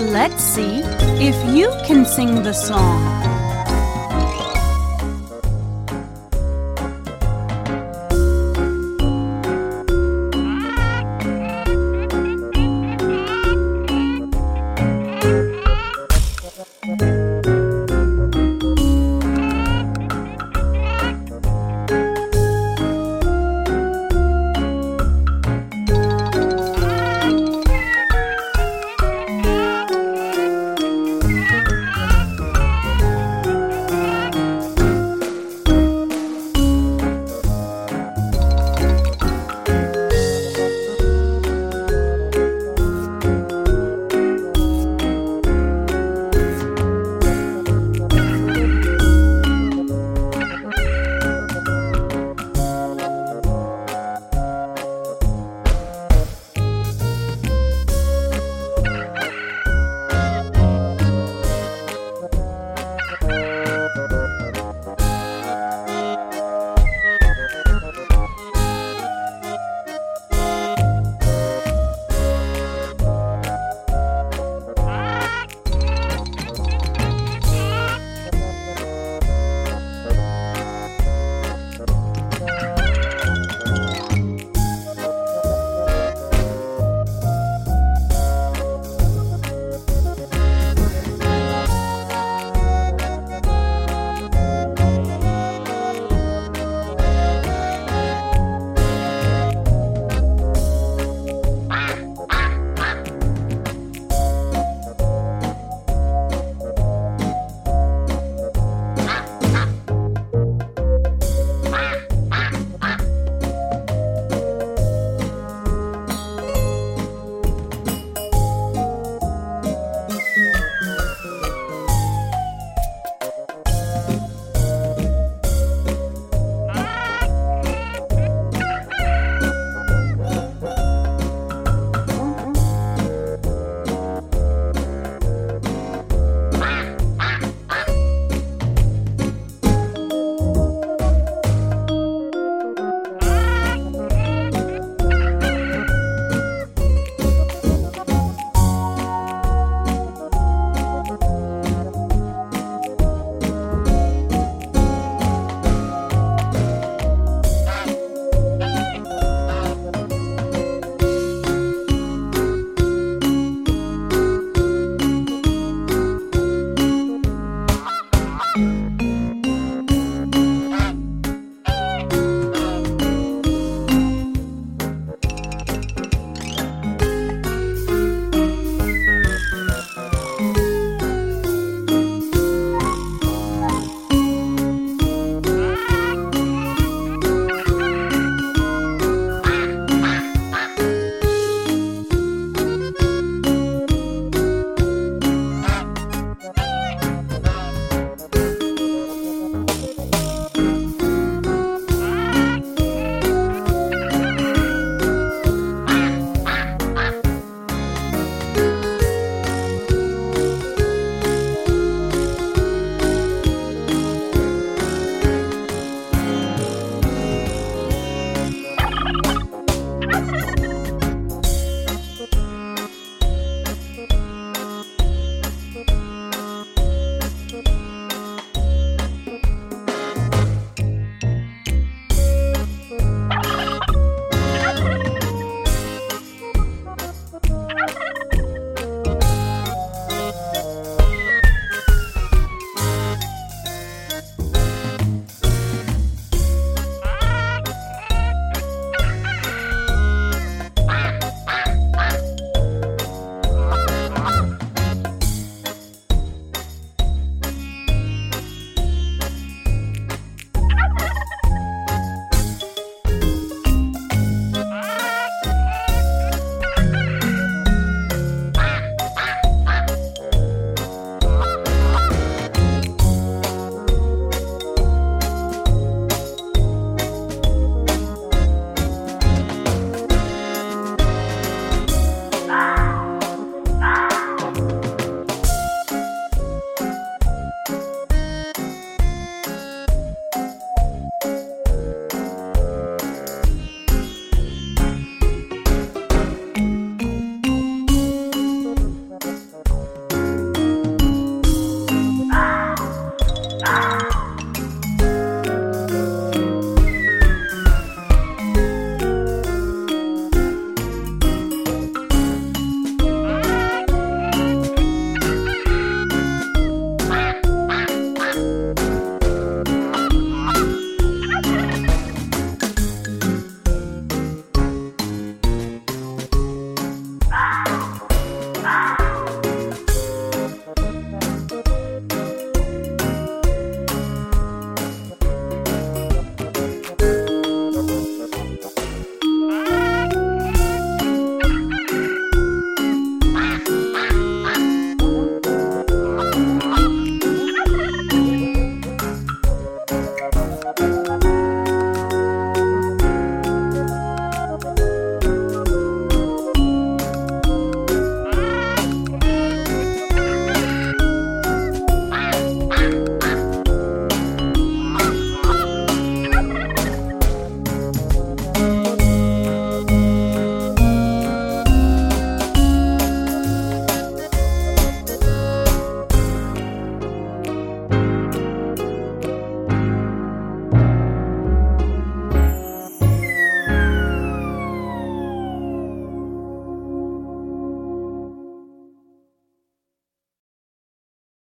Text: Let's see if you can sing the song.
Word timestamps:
Let's 0.00 0.42
see 0.42 0.80
if 1.20 1.36
you 1.54 1.70
can 1.84 2.06
sing 2.06 2.42
the 2.42 2.54
song. 2.54 3.29